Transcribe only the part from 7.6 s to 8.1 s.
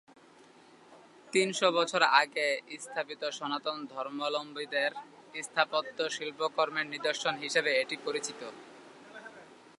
এটি